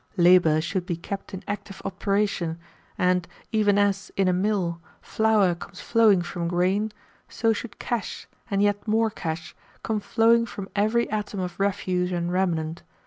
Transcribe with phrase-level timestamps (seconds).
[0.17, 2.57] Labour should be kept in active operation,
[2.97, 6.91] and, even as, in a mill, flour comes flowing from grain,
[7.29, 12.31] so should cash, and yet more cash, come flowing from every atom of refuse and
[12.33, 12.81] remnant.